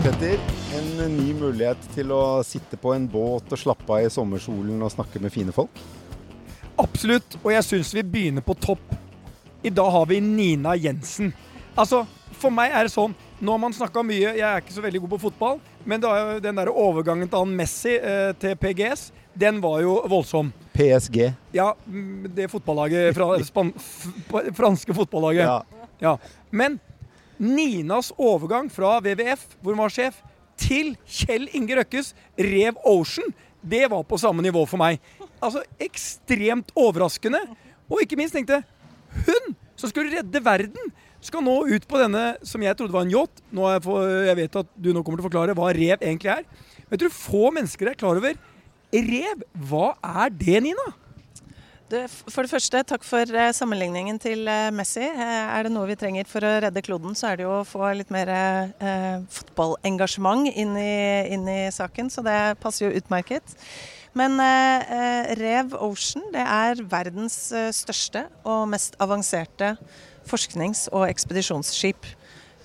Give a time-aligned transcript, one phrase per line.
[0.00, 0.38] Petter.
[0.72, 4.92] En ny mulighet til å sitte på en båt og slappe av i sommersolen og
[4.94, 5.76] snakke med fine folk.
[6.80, 8.94] Absolutt, og jeg syns vi begynner på topp.
[9.60, 11.34] I dag har vi Nina Jensen.
[11.76, 12.06] Altså,
[12.40, 13.12] for meg er det sånn
[13.44, 16.02] Nå har man snakka mye, jeg er ikke så veldig god på fotball, men
[16.44, 20.50] den der overgangen til han Messi eh, til PGS, den var jo voldsom.
[20.76, 21.22] PSG.
[21.56, 23.72] Ja, mm, det fotballaget fra span
[24.56, 25.44] franske fotballaget.
[25.44, 25.86] Ja.
[26.04, 26.18] Ja.
[26.52, 26.76] Men
[27.40, 30.20] Ninas overgang fra WWF, hvor hun var sjef,
[30.60, 35.00] til Kjell Inge Røkkes Rev Ocean, det var på samme nivå for meg.
[35.40, 37.40] Altså ekstremt overraskende.
[37.90, 38.60] Og ikke minst tenkte
[39.26, 43.12] hun som skulle redde verden, skal nå ut på denne som jeg trodde var en
[43.12, 43.42] yacht.
[43.52, 46.32] Nå jeg, for, jeg vet at du nå kommer til å forklare hva rev egentlig
[46.32, 46.46] er.
[46.84, 48.36] Men jeg tror få mennesker er klar over
[48.90, 49.44] rev.
[49.68, 49.92] Hva
[50.24, 50.86] er det, Nina?
[51.90, 55.02] For det første, takk for eh, sammenligningen til eh, Messi.
[55.02, 57.66] Eh, er det noe vi trenger for å redde kloden, så er det jo å
[57.66, 63.56] få litt mer eh, fotballengasjement inn inn i saken, så det passer jo utmerket.
[64.14, 67.40] Men eh, Rev Ocean det er verdens
[67.74, 69.74] største og mest avanserte
[70.30, 72.06] forsknings- og ekspedisjonsskip.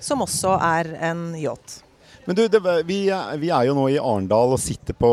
[0.05, 1.79] Som også er en yacht.
[2.27, 3.05] Men du, det, vi,
[3.41, 5.09] vi er jo nå i Arendal og sitter på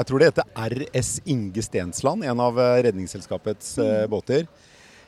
[0.00, 4.08] Jeg tror det heter RS Inge Stensland, en av eh, Redningsselskapets mm.
[4.08, 4.46] båter.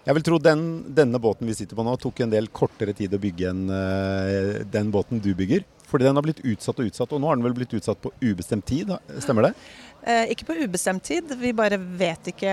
[0.04, 3.14] Jeg vil tro den, denne båten vi sitter på nå, tok en del kortere tid
[3.16, 5.64] å bygge enn eh, den båten du bygger.
[5.88, 8.12] Fordi den har blitt utsatt og utsatt, og nå har den vel blitt utsatt på
[8.20, 8.92] ubestemt tid,
[9.24, 9.54] stemmer det?
[10.02, 12.52] Eh, ikke på ubestemt tid, vi bare vet ikke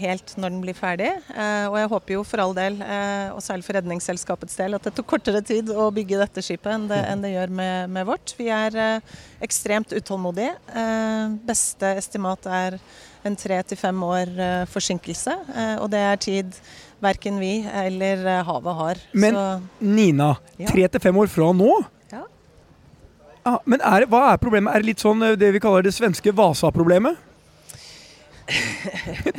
[0.00, 1.10] helt når den blir ferdig.
[1.30, 4.88] Eh, og jeg håper jo for all del, eh, og særlig for Redningsselskapets del, at
[4.88, 8.08] det tok kortere tid å bygge dette skipet enn det, enn det gjør med, med
[8.10, 8.34] vårt.
[8.38, 8.74] Vi er
[9.38, 10.56] ekstremt utålmodige.
[10.74, 12.80] Eh, beste estimat er
[13.22, 14.34] en tre til fem år
[14.72, 16.60] forsinkelse, eh, og det er tid
[17.00, 19.06] verken vi eller havet har.
[19.14, 19.46] Men Så
[19.80, 20.34] Nina,
[20.66, 21.70] tre til fem år fra nå?
[23.50, 23.56] Ja.
[23.56, 24.74] Ah, men er, hva er problemet?
[24.74, 27.26] Er det litt sånn eh, det vi kaller det svenske Vasa-problemet?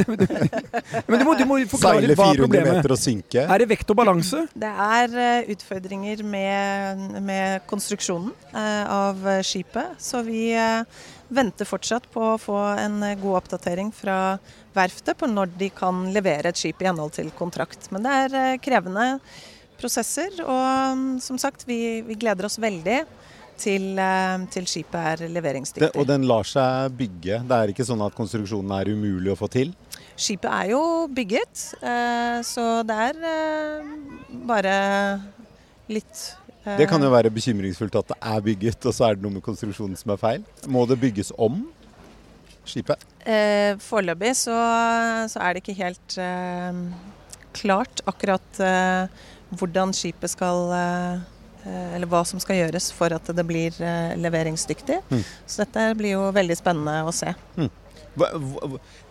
[1.09, 2.99] men du må, du må forklare litt hva er 400 problemet.
[2.99, 3.43] synke.
[3.43, 4.45] Er det vekt og balanse?
[4.55, 9.15] Det er eh, utfordringer med, med konstruksjonen eh, av
[9.47, 9.95] skipet.
[9.99, 10.51] Så vi
[11.31, 14.37] venter fortsatt på å få en god oppdatering fra
[14.75, 17.87] verftet på når de kan levere et skip i henhold til kontrakt.
[17.95, 19.07] Men det er krevende
[19.81, 22.99] prosesser, og mm, som sagt, vi, vi gleder oss veldig
[23.61, 25.91] til, eh, til skipet er Det, leveringsdyktig.
[25.95, 27.41] og den lar seg bygge.
[27.47, 29.73] Det er ikke sånn at konstruksjonen er umulig å få til.
[30.17, 30.81] Skipet er jo
[31.13, 33.91] bygget, eh, så det er eh,
[34.49, 34.75] bare
[35.89, 39.33] litt Det kan jo være bekymringsfullt at det er bygget, og så er det noe
[39.33, 40.43] med konstruksjonen som er feil.
[40.69, 41.63] Må det bygges om,
[42.69, 43.01] skipet?
[43.25, 44.53] Eh, Foreløpig så,
[45.31, 46.77] så er det ikke helt eh,
[47.57, 49.07] klart akkurat eh,
[49.57, 51.23] hvordan skipet skal eh,
[51.65, 54.97] Eller hva som skal gjøres for at det blir eh, leveringsdyktig.
[55.11, 55.21] Mm.
[55.45, 57.33] Så dette blir jo veldig spennende å se.
[58.17, 58.31] Hva-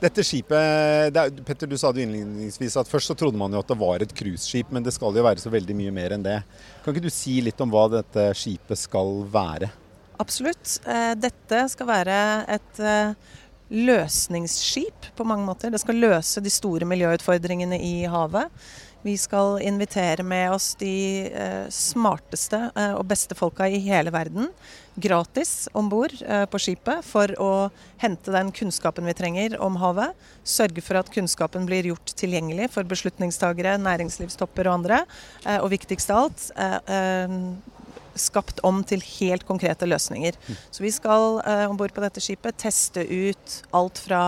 [0.03, 3.62] Dette skipet det er, Petter, du sa det innledningsvis at først så trodde man jo
[3.62, 6.25] at det var et cruiseskip, men det skal jo være så veldig mye mer enn
[6.27, 6.39] det.
[6.84, 9.71] Kan ikke du si litt om hva dette skipet skal være?
[10.21, 10.75] Absolutt.
[10.84, 12.19] Eh, dette skal være
[12.59, 13.15] et eh,
[14.00, 15.71] løsningsskip på mange måter.
[15.72, 18.50] Det skal løse de store miljøutfordringene i havet.
[19.03, 24.50] Vi skal invitere med oss de eh, smarteste eh, og beste folka i hele verden
[25.00, 27.53] gratis om bord eh, på skipet for å
[28.03, 30.13] hente den kunnskapen vi trenger om havet.
[30.45, 35.03] Sørge for at kunnskapen blir gjort tilgjengelig for beslutningstagere, næringslivstopper og andre.
[35.63, 36.51] Og viktigst av alt
[38.19, 40.36] skapt om til helt konkrete løsninger.
[40.71, 44.25] Så vi skal eh, om bord på dette skipet teste ut alt fra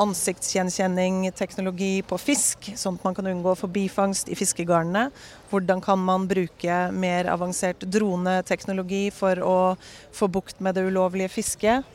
[0.00, 5.10] ansiktsgjenkjenning, teknologi på fisk, sånn at man kan unngå forbifangst i fiskegarnene,
[5.50, 9.56] Hvordan kan man bruke mer avansert droneteknologi for å
[10.14, 11.88] få bukt med det ulovlige fisket?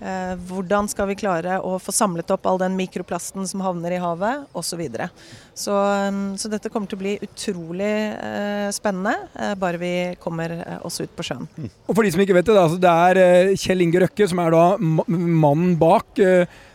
[0.00, 4.00] Eh, hvordan skal vi klare å få samlet opp all den mikroplasten som havner i
[4.00, 4.70] havet, osv.
[4.72, 5.10] Så, videre.
[5.52, 5.74] så
[6.08, 9.92] mm, Så dette kommer til å bli utrolig eh, spennende, eh, bare vi
[10.22, 11.44] kommer eh, oss ut på sjøen.
[11.58, 11.68] Mm.
[11.68, 14.56] Og for de som ikke vet det, det er eh, Kjell Inge Røkke som er
[14.56, 16.16] da mannen bak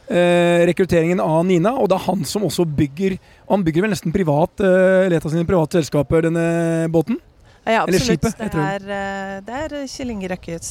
[0.10, 3.18] eh, rekrutteringen av Nina, og det er han som også bygger
[3.48, 7.20] Han bygger vel nesten privat, eh, et av sine private selskaper, denne båten?
[7.68, 8.24] Ja, absolutt.
[8.24, 10.70] Skipet, det, er, det er Kjell Inge Røkkes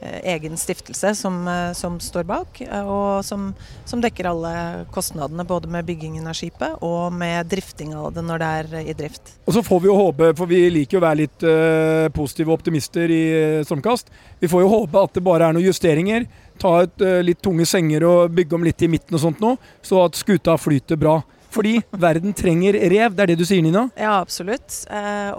[0.00, 3.48] Eh, egen stiftelse som, eh, som står bak, eh, og som,
[3.84, 4.52] som, dekker alle
[4.94, 8.94] kostnadene både med byggingen av skipet og med drifting av det når det er i
[8.94, 9.32] drift.
[9.48, 12.54] Og Så får vi jo håpe, for vi liker jo å være litt uh, positive
[12.54, 13.24] optimister i
[13.66, 16.28] Stormkast, vi får jo håpe at det bare er noen justeringer.
[16.58, 19.54] Ta ut uh, litt tunge senger og bygge om litt i midten og sånt nå,
[19.84, 21.20] så at skuta flyter bra.
[21.54, 23.86] Fordi verden trenger rev, det er det du sier, Nina?
[23.96, 24.82] Ja, absolutt.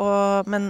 [0.02, 0.64] og, men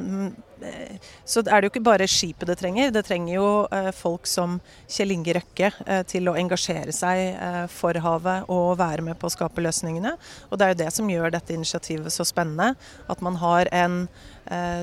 [1.25, 2.91] så er det jo ikke bare skipet det trenger.
[2.93, 4.57] Det trenger jo eh, folk som
[4.89, 9.29] Kjell Inge Røkke eh, til å engasjere seg eh, for havet og være med på
[9.29, 10.15] å skape løsningene.
[10.49, 12.73] Og det er jo det som gjør dette initiativet så spennende.
[13.11, 14.03] At man har en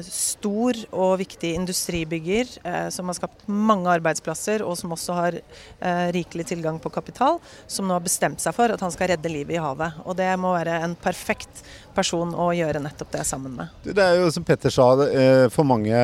[0.06, 2.52] stor og viktig industribygger
[2.94, 5.38] som har skapt mange arbeidsplasser, og som også har
[6.14, 9.56] rikelig tilgang på kapital, som nå har bestemt seg for at han skal redde livet
[9.56, 9.98] i havet.
[10.06, 11.64] Og det må være en perfekt
[11.96, 13.74] person å gjøre nettopp det sammen med.
[13.86, 14.90] Det er jo som Petter sa,
[15.52, 15.96] for mange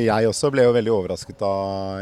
[0.00, 1.54] Jeg også ble jo veldig overrasket da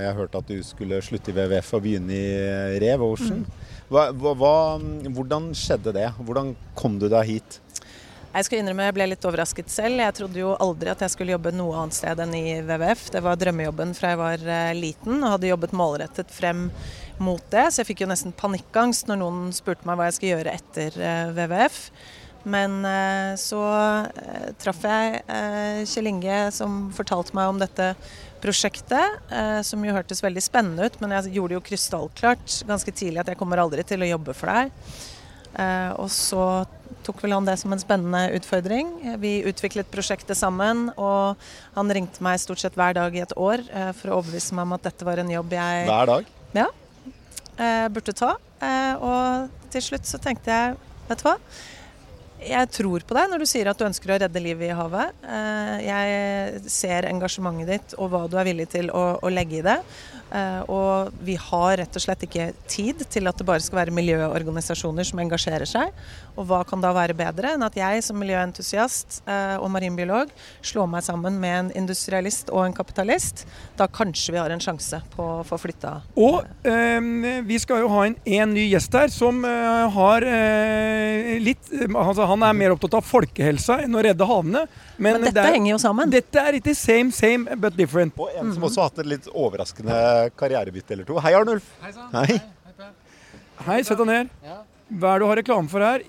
[0.03, 3.45] jeg hørte at du skulle slutte i WWF og begynne i Rev Ocean.
[3.45, 3.65] Mm.
[3.89, 4.55] Hva, hva,
[5.17, 6.11] hvordan skjedde det?
[6.21, 7.61] Hvordan kom du deg hit?
[8.29, 10.03] Jeg skal innrømme jeg ble litt overrasket selv.
[10.03, 13.07] Jeg trodde jo aldri at jeg skulle jobbe noe annet sted enn i WWF.
[13.15, 16.67] Det var drømmejobben fra jeg var eh, liten og hadde jobbet målrettet frem
[17.25, 17.65] mot det.
[17.73, 21.01] Så jeg fikk jo nesten panikkangst når noen spurte meg hva jeg skulle gjøre etter
[21.01, 21.81] eh, WWF.
[22.49, 23.61] Men eh, så
[24.61, 25.21] traff jeg
[25.89, 27.93] Kjell Inge som fortalte meg om dette
[28.39, 29.19] prosjektet,
[29.67, 30.99] som jo hørtes veldig spennende ut.
[31.03, 34.35] Men jeg gjorde det jo krystallklart ganske tidlig at jeg kommer aldri til å jobbe
[34.39, 34.93] for deg.
[35.99, 36.45] Og så
[37.09, 38.91] tok vel han det som en spennende utfordring.
[39.23, 41.39] Vi utviklet prosjektet sammen, og
[41.77, 44.69] han ringte meg stort sett hver dag i et år eh, for å overbevise meg
[44.69, 46.29] om at dette var en jobb jeg Hver dag?
[46.57, 46.69] Ja.
[47.57, 48.35] Eh, burde ta.
[48.61, 50.79] Eh, og til slutt så tenkte jeg,
[51.09, 51.37] vet du hva.
[52.39, 55.25] Jeg tror på deg når du sier at du ønsker å redde livet i havet.
[55.83, 59.81] Jeg ser engasjementet ditt og hva du er villig til å, å legge i det.
[60.29, 63.95] Uh, og vi har rett og slett ikke tid til at det bare skal være
[63.97, 65.95] miljøorganisasjoner som engasjerer seg.
[66.37, 70.91] Og hva kan da være bedre enn at jeg som miljøentusiast uh, og marinbiolog slår
[70.93, 73.47] meg sammen med en industrialist og en kapitalist?
[73.81, 77.01] Da kanskje vi har en sjanse på å få flytta Og eh,
[77.47, 80.25] vi skal jo ha en, en ny gjest her som har
[81.41, 84.65] litt altså Han er mer opptatt av folkehelsa enn å redde havene.
[84.97, 86.13] Men, men dette er, henger jo sammen.
[86.13, 88.17] Dette er ikke same, same, but different.
[88.21, 89.99] Og en som også har hatt et litt overraskende
[90.39, 91.19] karrierebytte eller to.
[91.25, 91.69] Hei, Arnulf.
[91.85, 92.11] Hei sann.
[92.15, 92.39] Hei.
[92.39, 92.91] Hei,
[93.69, 94.35] Hei, sett deg ned.
[94.89, 96.05] Hva er det du har reklame for her?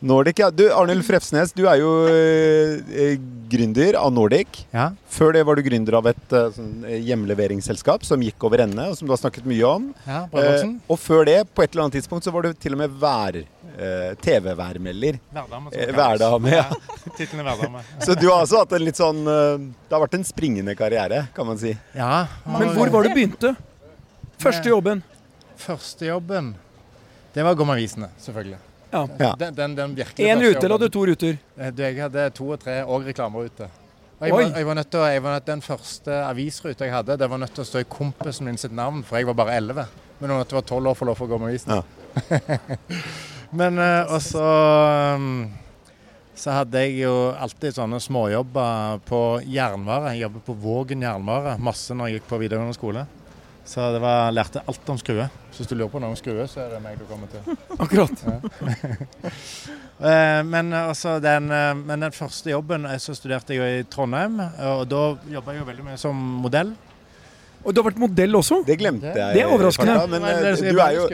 [0.00, 0.50] Nordic, ja.
[0.50, 3.16] Du, Arnulf Refsnes, du er jo eh,
[3.48, 4.66] gründer av Nordic.
[4.74, 4.90] Ja.
[5.08, 8.90] Før det var du gründer av et eh, sånn, eh, hjemleveringsselskap som gikk over ende,
[8.90, 9.86] og som du har snakket mye om.
[10.04, 12.82] Ja, eh, og før det, på et eller annet tidspunkt, så var du til og
[12.82, 15.20] med vær, eh, TV-værmelder.
[15.38, 15.72] Værdame.
[15.72, 16.68] Eh, værdame, ja.
[17.16, 17.82] Tittelen er Værdame.
[18.04, 21.48] så du har altså hatt en litt sånn Det har vært en springende karriere, kan
[21.48, 21.72] man si.
[21.96, 22.26] Ja.
[22.44, 23.56] Men hvor var det du begynte?
[24.42, 25.00] Første jobben?
[25.56, 26.52] Første jobben
[27.32, 28.65] Det var å gå med avisene, selvfølgelig.
[28.90, 29.02] Ja.
[29.18, 29.32] Ja.
[29.38, 31.36] Den, den, den Én rute eller hadde du to ruter?
[31.58, 33.68] Eh, du, jeg hadde to og tre og reklamerute.
[34.16, 37.18] Og jeg, var, jeg, var nødt til, jeg var nødt, Den første avisruta jeg hadde,
[37.20, 39.58] det var nødt til å stå i kompisen min sitt navn, for jeg var bare
[39.58, 39.84] elleve.
[40.20, 41.76] Men nå var tolv år for lov til å gå med avisen.
[41.76, 42.56] Ja.
[43.58, 44.46] Men uh, og så
[45.20, 45.44] um,
[46.36, 50.12] så hadde jeg jo alltid sånne småjobber på jernvare.
[50.12, 53.06] Jeg jobbet på Vågen jernvare masse når jeg gikk på videregående skole.
[53.66, 55.30] Så det var, lærte alt om skruer.
[55.50, 57.42] Så hvis du lurer på noe om skruer, så er det meg du kommer til.
[57.82, 58.22] Akkurat.
[60.52, 64.36] Men, altså, den, eh, men, den, første jobben eh, så studerte jeg jo i Trondheim,
[64.68, 65.00] og da
[65.32, 66.74] jobba jeg jo veldig mye som modell.
[67.66, 68.60] Og du har vært modell også?
[68.66, 69.34] Det glemte jeg.
[69.34, 69.94] Det er overraskende.
[69.96, 71.06] Farta, men eh, du er jo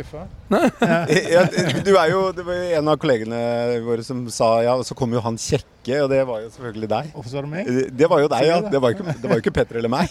[1.87, 3.39] Du er jo Det var en av kollegene
[3.87, 6.91] våre som sa ja, og så kom jo han kjekke, og det var jo selvfølgelig
[6.93, 7.15] deg.
[7.15, 7.73] Hvorfor sa du meg?
[7.97, 8.61] Det var jo deg, ja.
[8.67, 10.07] Det var jo ikke, det var jo ikke Petter eller meg.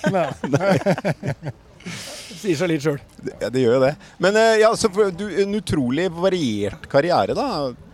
[0.56, 2.18] Nei.
[2.42, 2.98] Sier seg litt sjøl.
[3.38, 3.94] Ja, det gjør jo det.
[4.24, 7.48] Men eh, ja, så du, en utrolig variert karriere, da.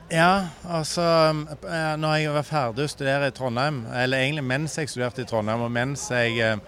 [0.07, 4.87] Ja, altså eh, Når jeg var ferdig å studere i Trondheim, eller egentlig mens jeg
[4.91, 6.61] studerte i Trondheim, og mens jeg eh,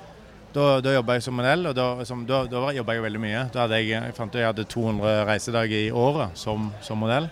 [0.51, 3.43] Da, da jobba jeg som modell, og da, som, da, da jobba jeg veldig mye.
[3.53, 7.29] Da hadde jeg, jeg fant ut jeg hadde 200 reisedager i året som, som modell.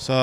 [0.00, 0.16] Så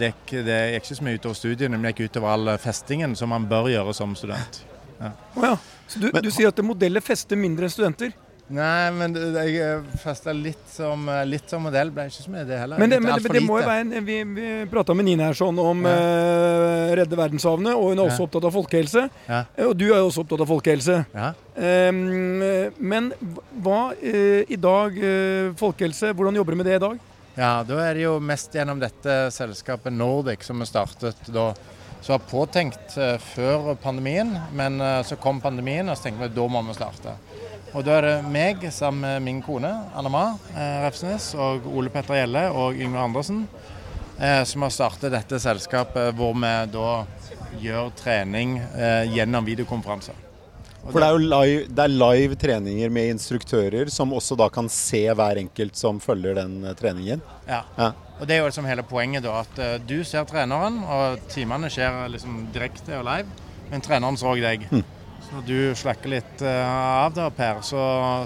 [0.00, 3.16] det gikk, det gikk ikke så mye utover studiene, men det gikk utover all festingen
[3.18, 4.62] som man bør gjøre som student.
[4.96, 5.12] Ja.
[5.34, 5.52] Oh, ja.
[5.90, 8.16] Så du, du sier at modeller fester mindre enn studenter?
[8.48, 11.90] Nei, men jeg festa litt som, litt som modell.
[11.92, 12.80] Ble ikke så mye det heller.
[12.80, 15.36] Men det, men det, det må jo være en, Vi, vi prata med Nina her
[15.36, 15.92] sånn om ja.
[15.92, 18.28] uh, Redde verdenshavene, og hun er også ja.
[18.28, 19.02] opptatt av folkehelse.
[19.28, 19.42] Ja.
[19.66, 20.96] Og du er jo også opptatt av folkehelse.
[21.12, 21.32] Ja.
[21.58, 22.00] Um,
[22.78, 23.10] men
[23.64, 27.02] hva uh, i dag, uh, folkehelse, hvordan jobber du med det i dag?
[27.38, 31.52] Ja, Da er det jo mest gjennom dette selskapet Nordic som vi startet da.
[31.98, 32.94] Som var påtenkt
[33.34, 37.14] før pandemien, men så kom pandemien, og så tenkte vi at da må vi starte.
[37.76, 41.92] Og da er det meg sammen med min kone Anna Ma eh, Refsnes og Ole
[41.92, 43.42] Petter Gjelle og Yngve Andersen
[44.20, 46.92] eh, som har startet dette selskapet hvor vi da
[47.60, 50.24] gjør trening eh, gjennom videokonferanser.
[50.88, 54.70] For det er jo live, det er live, treninger med instruktører som også da kan
[54.72, 57.24] se hver enkelt som følger den eh, treningen?
[57.48, 57.64] Ja.
[57.76, 57.92] ja.
[58.18, 61.68] Og Det er jo liksom hele poenget, da, at uh, du ser treneren, og timene
[61.70, 64.64] skjer liksom direkte og live, men treneren så deg.
[64.72, 64.82] Mm.
[65.28, 67.80] Når du slakker litt uh, av da, Per, så,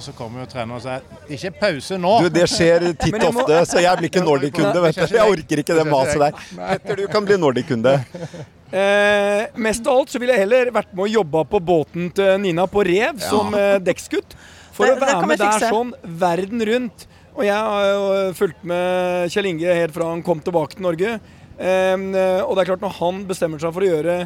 [0.05, 2.13] så kommer jo treneren og sier ikke pause nå.
[2.23, 4.85] Du, Det skjer titt og ofte, så jeg blir ikke Nordic-kunde.
[4.87, 5.17] vet du.
[5.19, 6.43] Jeg orker ikke det maset der.
[6.55, 7.99] Petter, du kan bli Nordic-kunde.
[8.73, 12.39] Eh, mest av alt så ville jeg heller vært med og jobba på båten til
[12.41, 13.27] Nina på Rev ja.
[13.27, 14.33] som eh, dekksgutt.
[14.73, 15.91] For det, å være med der sånn
[16.23, 17.05] verden rundt.
[17.37, 18.07] Og jeg har jo
[18.39, 21.19] fulgt med Kjell Inge helt fra han kom tilbake til Norge.
[21.61, 22.07] Eh,
[22.47, 24.17] og det er klart, når han bestemmer seg for å gjøre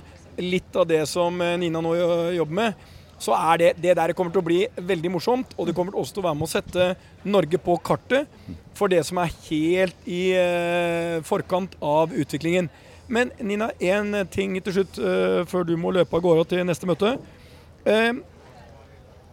[0.40, 1.94] litt av det som eh, Nina nå
[2.36, 2.86] jobber med,
[3.22, 5.54] så er det, det der kommer til å bli veldig morsomt.
[5.56, 6.88] Og det kommer også til å være med å sette
[7.24, 8.28] Norge på kartet
[8.76, 12.68] for det som er helt i eh, forkant av utviklingen.
[13.08, 16.88] Men Nina, én ting til slutt eh, før du må løpe av gårde til neste
[16.88, 17.16] møte.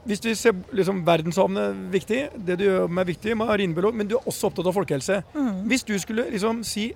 [0.03, 4.17] Hvis du ser liksom, verdenshavene viktig, det du gjør med er viktig, marinbiolog, men du
[4.17, 5.22] er også opptatt av folkehelse.
[5.31, 5.62] Mm.
[5.72, 6.89] Hvis du skulle liksom si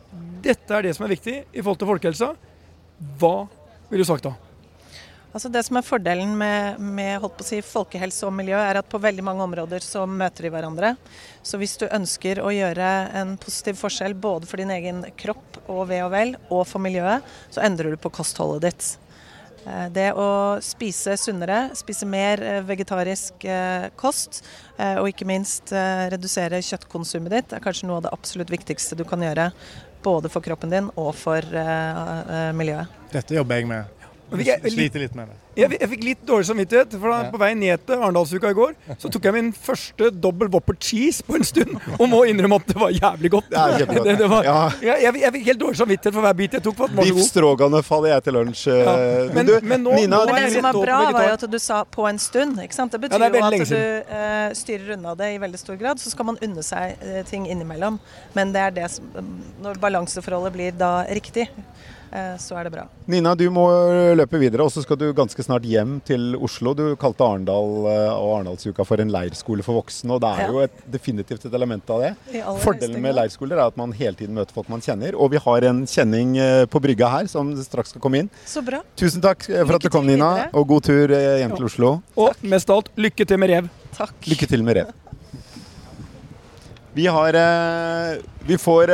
[0.43, 2.33] dette er det som er viktig i forhold til folkehelsa,
[3.21, 3.47] hva
[3.89, 4.36] ville du sagt da?
[5.36, 9.25] Altså Det som er fordelen med, med si, folkehelse og miljø, er at på veldig
[9.27, 10.94] mange områder så møter de hverandre.
[11.46, 12.88] Så hvis du ønsker å gjøre
[13.20, 17.27] en positiv forskjell både for din egen kropp og ve og vel, og for miljøet,
[17.53, 18.88] så endrer du på kostholdet ditt.
[19.67, 20.29] Eh, det å
[20.63, 24.44] spise sunnere, spise mer eh, vegetarisk eh, kost,
[24.77, 29.24] og ikke minst redusere kjøttkonsumet ditt, er kanskje noe av det absolutt viktigste du kan
[29.25, 29.48] gjøre
[30.06, 31.41] både for kroppen din og for
[32.53, 32.94] miljøet.
[33.17, 33.97] Dette jobber jeg med.
[34.27, 35.36] Sliter litt med det.
[35.57, 36.91] Jeg, jeg, fikk litt dårlig samvittighet.
[37.00, 40.51] for da, På vei ned til Arendalsuka i går, så tok jeg min første dobbel
[40.53, 41.71] Wopper cheese på en stund.
[41.95, 43.47] Og må innrømme at det var jævlig godt.
[43.55, 44.57] Det det, det var, ja.
[44.83, 46.83] jeg, jeg, jeg, fikk helt dårlig samvittighet for hver bit jeg tok.
[47.00, 48.67] Biff stroganoff hadde jeg til lunsj.
[48.67, 48.93] Ja.
[49.00, 51.59] Men, men, du, men, nå, Nina, men det som er bra, var jo at du
[51.63, 52.62] sa 'på en stund'.
[52.67, 52.91] ikke sant?
[52.91, 56.03] Det betyr ja, det jo at du uh, styrer unna det i veldig stor grad.
[56.03, 58.01] Så skal man unne seg uh, ting innimellom.
[58.36, 59.07] Men det er det som,
[59.63, 61.47] når balanseforholdet blir da riktig.
[62.11, 62.85] Eh, så er det bra.
[63.09, 63.65] Nina, du må
[64.17, 66.73] løpe videre, og så skal du ganske snart hjem til Oslo.
[66.77, 70.49] Du kalte Arendal eh, og Arendalsuka for en leirskole for voksne, og det er ja.
[70.51, 72.11] jo et, definitivt et element av det.
[72.63, 75.67] Fordelen med leirskoler er at man hele tiden møter folk man kjenner, og vi har
[75.71, 78.31] en kjenning eh, på brygga her som straks skal komme inn.
[78.47, 78.81] Så bra.
[78.99, 81.97] Tusen takk for lykke at du kom, Nina, og god tur hjem til Oslo.
[82.15, 83.69] Og mest av alt, lykke til med rev.
[83.97, 84.15] Takk.
[84.29, 84.95] Lykke til med rev.
[86.97, 87.35] Vi har
[88.47, 88.91] Vi får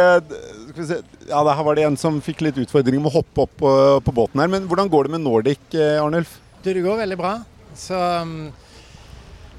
[1.30, 3.72] ja, her var det en som fikk litt utfordringer med å hoppe opp på,
[4.04, 4.52] på, båten her.
[4.52, 6.04] Men hvordan går det med Nordic, Arnulf?
[6.04, 6.36] Arnulf?
[6.64, 7.34] Det, går veldig bra.
[7.76, 8.52] Så um,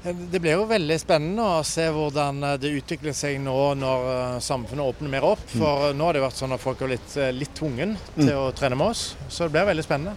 [0.03, 4.85] det blir jo veldig spennende å se hvordan eh, det utvikler seg nå når samfunnet
[4.85, 5.43] åpner mer opp.
[5.49, 5.57] Mm.
[5.57, 5.97] For mm.
[5.97, 8.39] nå har det vært sånn at folk er litt, litt tvungen til mm.
[8.43, 9.11] å trene med oss.
[9.27, 10.15] Så det blir veldig spennende.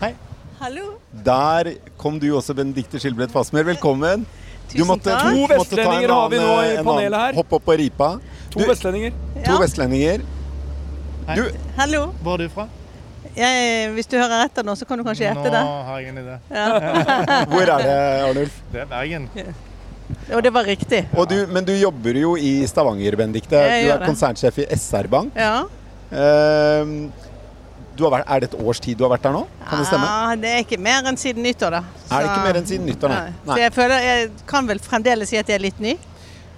[0.00, 0.14] Hei.
[0.60, 0.90] Hallo.
[1.24, 3.64] Der kom du også, Benedicte Skilbredt Fasmer.
[3.68, 4.26] Velkommen.
[4.70, 5.32] Tusen måtte, takk.
[5.32, 7.38] To vestlendinger har vi nå i panelet her.
[7.40, 8.10] Hopp opp på ripa.
[8.52, 9.16] To vestlendinger.
[9.38, 9.56] To ja.
[9.62, 10.28] vestlendinger.
[11.36, 11.44] Du,
[11.76, 12.06] Hallo.
[12.22, 12.66] Hvor er du fra?
[13.36, 15.60] Jeg, hvis du hører etter nå, så kan du kanskje gjette det.
[15.62, 16.36] Nå har jeg en idé.
[16.50, 16.66] Ja.
[17.52, 18.56] Hvor er det, Arnulf?
[18.72, 19.28] Det er Bergen.
[20.34, 21.04] Og det var riktig.
[21.30, 23.54] Du, men du jobber jo i Stavanger, Benedicte.
[23.54, 25.38] Du er konsernsjef i SR Bank.
[25.38, 25.62] Ja.
[26.10, 27.06] Uh,
[28.00, 29.44] vært, er det et års tid du har vært der nå?
[29.68, 30.10] Kan det stemme?
[30.10, 31.82] Ja, Det er ikke mer enn siden nyttår, da.
[32.00, 33.34] Så, er det ikke mer enn siden nyttår, nei.
[33.44, 33.54] nei.
[33.54, 35.94] Så jeg, føler, jeg kan vel fremdeles si at jeg er litt ny.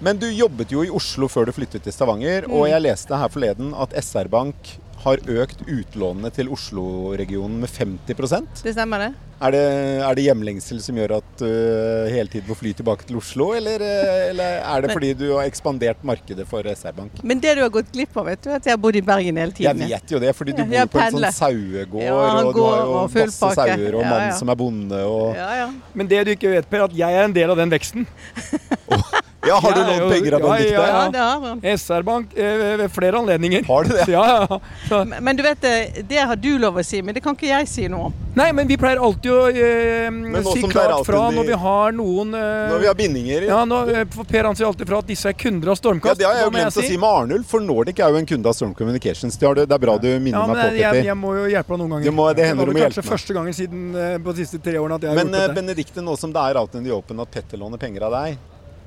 [0.01, 2.55] Men du jobbet jo i Oslo før du flyttet til Stavanger, mm.
[2.55, 4.73] og jeg leste her forleden at SR Bank
[5.03, 9.13] har økt utlånene til Oslo-regionen med 50 Det stemmer det.
[9.43, 9.63] Er det,
[10.07, 13.49] er det hjemlengsel som gjør at du uh, hele tiden får fly tilbake til Oslo,
[13.57, 17.19] eller, uh, eller er det men, fordi du har ekspandert markedet for SR-Bank?
[17.27, 19.41] Men det du har gått glipp av, vet du, at jeg har bodd i Bergen
[19.41, 19.83] hele tiden.
[19.83, 22.61] Jeg vet jo det, fordi du ja, bor på en sånn sauegård, ja, og du
[22.63, 25.03] har jo masse sauer og mann ja, som er bonde.
[25.03, 25.83] Og...
[25.91, 28.07] Men det du ikke vet, Per, at jeg er en del av den veksten.
[29.47, 30.73] Ja, har du lånt penger av ja, Benedicte?
[30.73, 31.61] ja, Ja, det har han.
[31.77, 33.65] SR-Bank eh, ved- flere anledninger.
[33.67, 34.05] Har du det?
[34.11, 34.59] Ja, ja.
[34.89, 37.35] Så, Men men du vet, det, det har du lov å si, men det kan
[37.35, 38.13] ikke jeg si noe om.
[38.35, 40.09] nei, men vi pleier alltid å eh,
[40.43, 43.59] si som det klart fra når vi har noen eh, Når vi har bindinger Ja,
[43.65, 46.15] nå, eh, Per han sier alltid fra at disse er kunder av Stormkast.
[46.15, 48.09] Ja, Det har jeg jo jo jeg glemt å si med Arnulf, for Nordic er
[48.15, 49.37] jo en kunde av Storm Communications.
[49.37, 50.81] Det, har du, det er bra du minner Ja, men meg på, det.
[50.85, 52.05] jeg, jeg må jo hjelpe deg noen ganger.
[52.09, 53.17] Det må- det hender var du vel må kanskje hjelpe meg.
[53.17, 55.53] første gangen siden eh, på de siste tre årene at jeg har Men gjort dette.
[55.53, 58.17] Men Benedicte, nå som det er out in the open at Petter låner penger av
[58.17, 58.37] deg,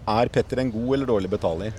[0.09, 1.73] er Petter en god eller dårlig betaler?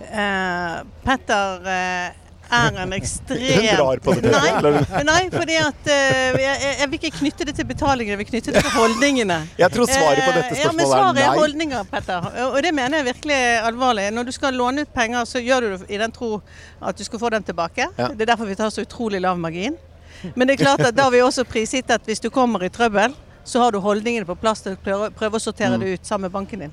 [0.00, 6.38] Uh, Petter uh er en ekstrem Hun drar på det, Nei, nei fordi at uh,
[6.40, 9.36] jeg, jeg- vil ikke knytte det til betalingen, jeg vil knytte det til holdningene.
[9.60, 11.36] Jeg tror svaret på dette Eh, ja, men svaret er nei.
[11.42, 12.30] holdninger, Petter.
[12.46, 13.36] Og det mener jeg virkelig
[13.68, 14.06] alvorlig.
[14.16, 16.38] Når du skal låne ut penger, så gjør du det i den tro
[16.80, 17.90] at du skal få dem tilbake.
[17.98, 18.08] Ja.
[18.16, 19.76] Det er derfor vi tar så utrolig lav margin.
[20.34, 22.72] Men det er klart at da har vi også prisgitt at hvis du kommer i
[22.72, 23.12] trøbbel,
[23.44, 25.80] så har du holdningene på plass til å prøve, prøve å sortere Mm.
[25.84, 26.72] det ut sammen med banken din.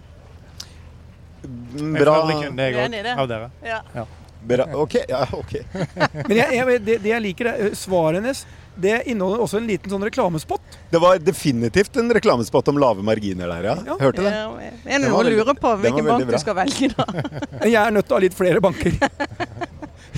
[1.45, 2.19] Jeg Bra.
[2.29, 3.15] jeg er enig i òg, det?
[3.23, 3.49] av dere.
[3.65, 4.05] Ja.
[4.45, 4.65] bra.
[4.83, 4.95] Ok.
[5.09, 5.53] Ja, ok.
[6.29, 8.43] Men jeg, jeg, det, det jeg liker, er eh, svaret hennes.
[8.75, 10.75] Det inneholder også en liten sånn reklamespott.
[10.91, 13.75] Det var definitivt en reklamespott om lave marginer der, ja.
[13.87, 13.95] Ja.
[14.01, 14.33] Hørte det?
[14.35, 16.35] Ja, Er det Den noe å lure på hvilken bank bra.
[16.35, 17.05] du skal velge, da?
[17.71, 18.99] Jeg er nødt til å ha litt flere banker.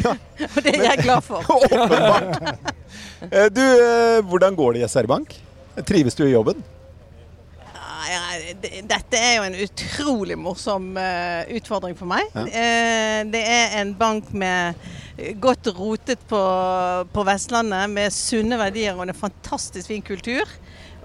[0.07, 1.41] Og det er jeg glad for.
[1.57, 2.73] Åpenbart.
[3.31, 5.33] Eh, Du, eh, hvordan går det i SR Bank?
[5.87, 6.61] Trives du i jobben?
[8.87, 12.27] Dette er jo en utrolig morsom eh, utfordring for meg.
[12.35, 12.45] Ja.
[12.47, 14.77] Eh, det er en bank med
[15.41, 16.41] godt rotet på,
[17.13, 20.45] på Vestlandet, med sunne verdier og en fantastisk fin kultur.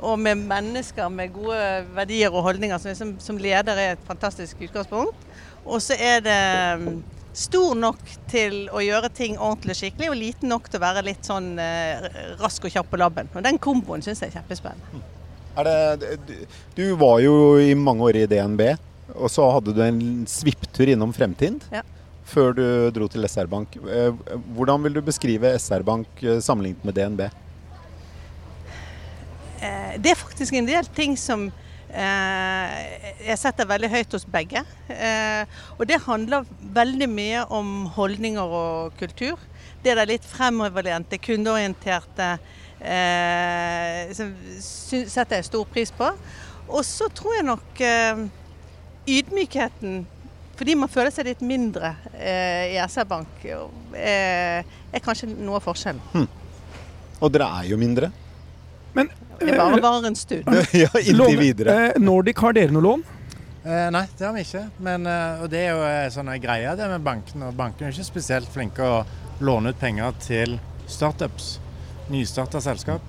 [0.02, 1.62] Og med mennesker med gode
[1.94, 5.28] verdier og holdninger, som, som, som leder er et fantastisk utgangspunkt.
[5.64, 6.38] Og så er det
[6.82, 7.02] mm,
[7.38, 11.06] stor nok til å gjøre ting ordentlig og skikkelig, og liten nok til å være
[11.06, 12.10] litt sånn eh,
[12.42, 13.30] rask og kjapp på labben.
[13.32, 15.04] Og den komboen syns jeg er kjempespennende.
[15.56, 15.64] Er
[16.00, 16.18] det,
[16.74, 18.62] du- var jo i mange år i DNB,
[19.14, 21.82] og så hadde du en svipptur innom Fremtind Ja.
[22.24, 23.76] før du dro til SR Bank.
[23.76, 24.12] Eh,
[24.56, 27.20] Hvordan vil du beskrive SR Bank eh, sammenlignet med DNB?
[29.60, 31.50] Eh, Det er faktisk en del ting som
[31.92, 34.62] jeg setter veldig høyt hos begge.
[35.78, 39.36] Og det handler veldig mye om holdninger og kultur.
[39.84, 42.38] Det der litt fremoverlente, kundeorienterte
[42.82, 46.08] eh, som setter jeg stor pris på.
[46.72, 48.24] Og så tror jeg nok eh,
[49.08, 50.02] ydmykheten
[50.62, 54.60] fordi man føler seg litt mindre eh, i SR Bank, eh,
[54.94, 56.28] er kanskje noe av forskjellen.
[57.22, 58.12] Og dere er jo mindre.
[58.94, 59.08] Men
[59.40, 60.46] Det bare varer en stund.
[60.84, 61.74] ja, inntil videre.
[61.88, 63.02] eh, Nordic, har dere noe lån?
[63.64, 64.62] Eh, nei, det har vi ikke.
[64.82, 67.48] Men, eh, og det er jo eh, sånn greie det med bankene.
[67.50, 69.02] Og bankene er ikke spesielt flinke å
[69.42, 71.56] låne ut penger til startups.
[72.12, 73.02] Nystarta selskap.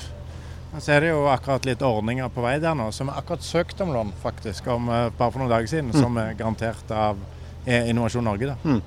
[0.79, 3.81] Så er det jo akkurat litt ordninger på vei der nå, som vi akkurat søkt
[3.85, 7.19] om lån, faktisk, om, eh, bare for noen dager siden, som er garantert av
[7.67, 8.47] eh, Innovasjon Norge.
[8.55, 8.79] da.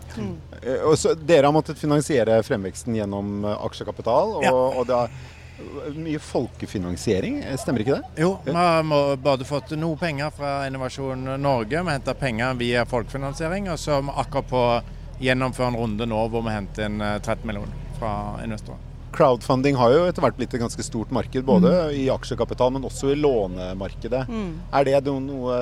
[0.62, 4.52] Eh, Og så, dere har måttet finansiere fremveksten gjennom aksjekapital, og, Ja.
[4.52, 8.02] og det er mye folkefinansiering, stemmer ikke det?
[8.24, 8.82] Jo, vi har
[9.16, 11.82] både fått noe penger fra Innovasjon Norge.
[11.86, 14.82] Vi henter penger via folkefinansiering, og så er vi akkurat på å
[15.22, 18.12] gjennomføre en runde nå hvor vi henter inn eh, 30 millioner fra
[18.44, 18.82] investorer.
[19.12, 23.12] Crowdfunding har jo etter hvert blitt et ganske stort marked, både i aksjekapital, men også
[23.14, 24.26] i lånemarkedet.
[24.28, 25.60] Er det noe,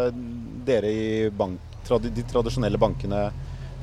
[0.66, 3.28] dere i bank, de tradisjonelle bankene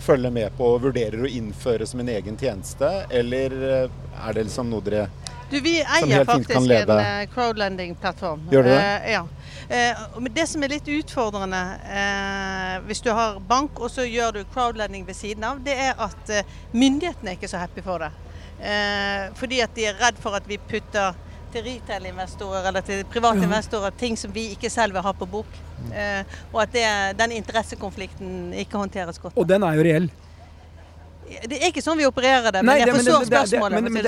[0.02, 4.48] følger med på og vurderer å innføre som en egen tjeneste, eller eh, er det
[4.50, 5.08] liksom noe dere
[5.52, 8.48] Du, vi eier faktisk en eh, crowdlending-plattform.
[8.54, 9.26] Gjør dere Eh, ja.
[9.70, 11.60] Eh, men det som er litt utfordrende
[11.92, 15.94] eh, hvis du har bank og så gjør du crowdlending ved siden av, det er
[16.00, 18.12] at eh, myndighetene er ikke så happy for det.
[18.62, 21.16] Eh, fordi at de er redd for at vi putter
[21.52, 25.56] til retail-investorer eller til private investorer ting som vi ikke selv vil ha på bok.
[25.90, 26.22] Eh,
[26.52, 26.86] og at det,
[27.20, 29.38] den interessekonflikten ikke håndteres godt.
[29.38, 30.12] Og den er jo reell.
[31.32, 33.86] Det er ikke sånn vi opererer det, Nei, men jeg forstår spørsmålet.
[33.88, 34.00] Men,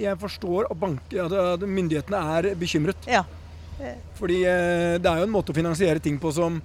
[0.00, 3.08] jeg, forstår at, bank, at, myndighetene er bekymret.
[3.08, 3.22] Ja.
[4.18, 6.60] Fordi eh, det er jo en måte å finansiere ting på som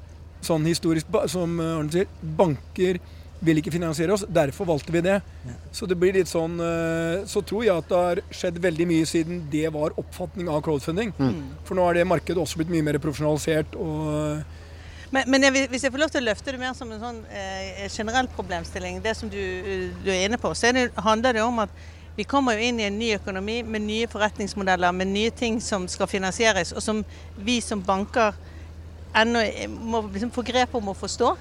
[0.48, 3.00] sånn historisk Som Arne sier, banker
[3.40, 5.18] vil ikke finansiere oss, derfor valgte vi det.
[5.76, 9.10] Så det blir litt sånn eh, Så tror jeg at det har skjedd veldig mye
[9.10, 11.14] siden det var oppfatning av crowdfunding.
[11.68, 14.56] For nå er det markedet også blitt mye mer profesjonalisert og
[15.08, 17.22] Men, men jeg, hvis jeg får lov til å løfte det mer som en sånn
[17.32, 21.46] eh, generell problemstilling, det som du, eh, du er inne på, så det, handler det
[21.46, 21.72] om at
[22.18, 25.86] vi kommer jo inn i en ny økonomi med nye forretningsmodeller, med nye ting som
[25.88, 27.04] skal finansieres, og som
[27.38, 28.36] vi som banker
[29.16, 31.36] ennå eh, må liksom få grep om å forstå.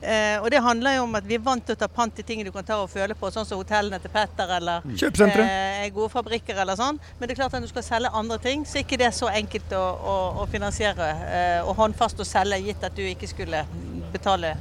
[0.00, 2.22] Eh, og det handler jo om at vi er vant til å ta pant i
[2.24, 5.44] ting du kan ta og føle på, sånn som hotellene til Petter eller Kjøpesentre.
[5.44, 6.96] eh, gode fabrikker eller sånn.
[7.18, 9.12] Men det er klart at når du skal selge andre ting, så er ikke det
[9.14, 9.84] så enkelt å,
[10.14, 13.64] å, å finansiere eh, og håndfast å selge, gitt at du ikke skulle
[14.12, 14.56] betale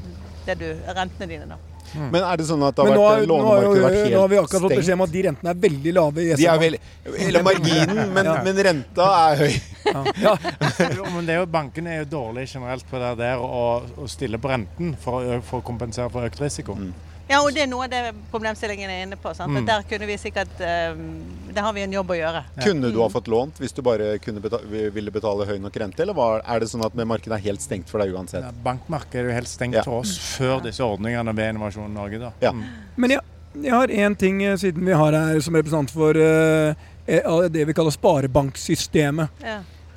[0.45, 1.57] det du, rentene dine, da.
[1.89, 2.09] Mm.
[2.13, 4.37] Men er det sånn at det har nå, vært, lånemarkedet vært helt nå har vi
[4.37, 4.79] akkurat fått stengt?
[4.83, 7.15] beskjed om at de rentene er veldig lave i De er SR-Bank.
[7.25, 8.35] eller marginen, men, Ja.
[8.45, 9.55] men renta er høy.
[9.93, 10.33] Ja.
[10.95, 14.07] Jo, men det er jo, bankene er jo dårlige generelt på det der å, å
[14.09, 16.75] stille på renten for, å for å kompensere for økt risiko.
[17.29, 19.29] Ja, og det er noe av det problemstillingen er inne på.
[19.37, 19.53] Sant?
[19.53, 19.65] Mm.
[19.67, 20.97] Der kunne vi sikkert eh,
[21.53, 22.41] Der har vi en jobb å gjøre.
[22.63, 26.01] Kunne du ha fått lånt hvis du bare kunne beta ville betale høy nok rente,
[26.01, 28.41] eller var, er det sånn at markedet er helt stengt for deg uansett?
[28.47, 29.85] Ja, Bankmarkedet er jo helt stengt Ja.
[29.85, 32.17] for oss før disse ordningene ved Innovasjon Norge.
[32.23, 32.31] da.
[32.41, 32.51] Ja.
[32.55, 32.65] Mm.
[32.97, 33.21] Men jeg,
[33.61, 36.73] jeg har én ting, eh, siden vi har her som representant for eh,
[37.53, 39.45] det vi kaller sparebanksystemet.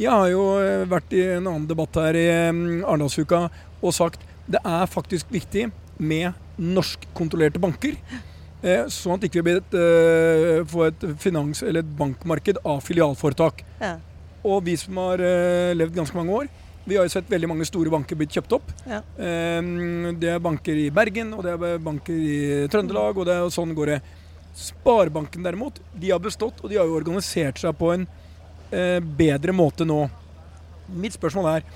[0.01, 3.47] Jeg har jo eh, vært i en annen debatt her i mm, Arendalsuka
[3.83, 5.69] og sagt det er faktisk viktig
[6.03, 7.99] med norskkontrollerte banker.
[8.63, 12.83] Eh, sånn at ikke vi ikke uh, eh, får et finans- eller et bankmarked av
[12.87, 13.63] filialforetak.
[13.83, 13.97] Ja.
[14.47, 16.51] Og vi som har uh, levd ganske mange år,
[16.87, 18.73] vi har jo sett veldig mange store banker blitt kjøpt opp.
[18.87, 19.03] Ja.
[19.19, 23.53] Um, det er banker i Bergen, og det er banker i Trøndelag, og, det og
[23.55, 24.01] sånn går det.
[24.59, 28.09] Sparebanken derimot, de har bestått, og de har jo organisert seg på en
[29.19, 30.01] bedre måte nå.
[30.93, 31.67] Mitt spørsmål er,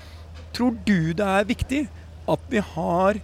[0.53, 1.83] tror du det er viktig
[2.27, 3.19] at vi har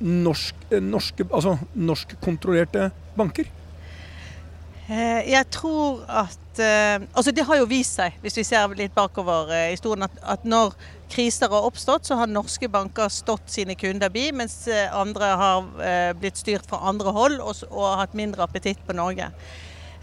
[0.00, 3.50] norsk, eh, norske, altså norskkontrollerte banker?
[4.88, 8.94] Eh, Jeg tror at eh, Altså, det har jo vist seg, hvis vi ser litt
[8.94, 10.74] bakover eh, i historien, at, at når
[11.10, 15.70] kriser har oppstått, så har norske banker stått sine kunder bi, mens eh, andre har
[15.80, 19.30] eh, blitt styrt fra andre hold og, og hatt mindre appetitt på Norge.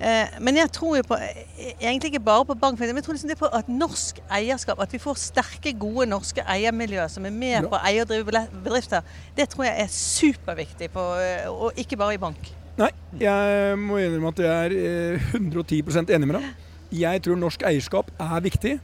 [0.01, 1.43] Eh, Men jeg tror jo på eh,
[1.77, 4.93] egentlig ikke bare på bank, men jeg tror liksom det på at norsk eierskap, at
[4.95, 9.05] vi får sterke, gode norske eiermiljøer som er med på å eie og drive bedrifter,
[9.37, 12.49] det tror jeg er superviktig, på, eh, og ikke bare i bank.
[12.79, 12.89] Nei,
[13.21, 16.47] jeg må innrømme at jeg er eh, 110% enig med deg.
[17.01, 18.79] Jeg tror norsk eierskap er viktig.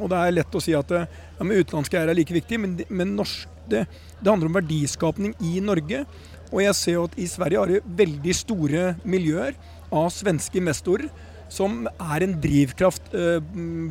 [0.00, 1.02] Og det er lett å si at ja,
[1.42, 3.82] utenlandske eiere er like viktig, men, men norsk, det,
[4.22, 6.06] det handler om verdiskapning i Norge.
[6.48, 9.58] Og jeg ser jo at i Sverige har de veldig store miljøer
[9.90, 11.08] av svenske investorer
[11.50, 13.38] som er en drivkraft uh,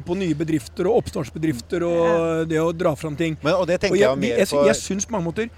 [0.08, 3.36] på nye bedrifter og oppstartsbedrifter og det å dra fram ting.
[3.44, 5.28] Men, og det Og tenker jeg, jeg, vi- mer jeg, på jeg syns på mange
[5.32, 5.50] måter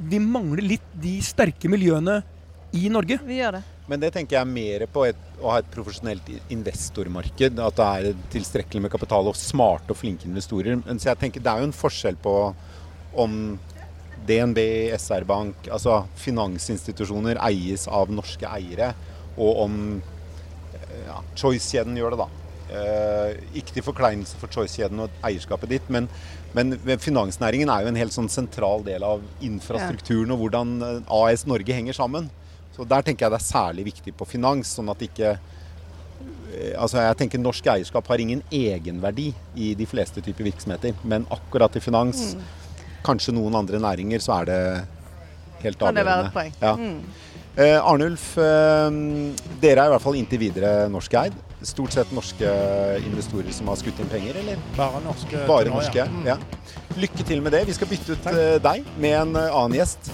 [0.00, 2.22] vi mangler litt de sterke miljøene
[2.72, 3.18] i Norge.
[3.26, 3.62] Vi gjør det.
[3.90, 7.58] Men det tenker jeg mer på et, å ha et profesjonelt investormarked.
[7.60, 10.78] At det er tilstrekkelig med kapital og smarte og flinke investorer.
[10.86, 12.34] Men så jeg tenker Det er jo en forskjell på
[13.20, 13.34] om
[14.28, 14.60] DNB,
[14.94, 18.92] SR-Bank, altså finansinstitusjoner eies av norske eiere,
[19.40, 19.76] og om
[21.06, 22.28] ja, Choice-kjeden gjør det, da.
[22.70, 26.06] Eh, ikke til forkleinelse for Choice-kjeden og eierskapet ditt, men,
[26.54, 31.46] men finansnæringen er jo en helt sånn sentral del av infrastrukturen og hvordan eh, AS
[31.50, 32.28] Norge henger sammen.
[32.76, 37.00] Så Der tenker jeg det er særlig viktig på finans, sånn at ikke eh, Altså
[37.02, 41.82] jeg tenker Norsk eierskap har ingen egenverdi i de fleste typer virksomheter, men akkurat i
[41.82, 42.34] finans,
[43.06, 44.60] kanskje noen andre næringer, så er det
[45.64, 46.54] helt Kan det være et poeng?
[46.60, 46.74] Ja.
[46.76, 47.29] Mm.
[47.60, 48.90] Eh, Arnulf, eh,
[49.60, 51.34] dere er i hvert fall inntil videre norskeid.
[51.68, 52.48] Stort sett norske
[53.04, 54.62] investorer som har skutt inn penger, eller?
[54.78, 55.42] Bare norske.
[55.50, 56.06] Bare nå, norske.
[56.08, 56.22] Mm.
[56.30, 56.38] Ja.
[56.96, 57.66] Lykke til med det.
[57.68, 58.38] Vi skal bytte ut Takk.
[58.40, 60.08] eh, deg med en eh, annen gjest.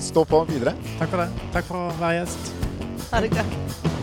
[0.00, 0.72] Stå på videre.
[0.96, 1.28] Takk for det.
[1.52, 2.56] Takk for å være gjest.
[3.12, 3.95] Ha det godt.